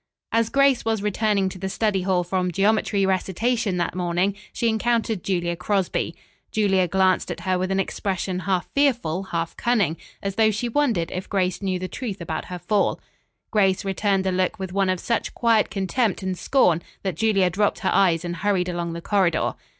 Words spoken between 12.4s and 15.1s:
her fall. Grace returned the look with one of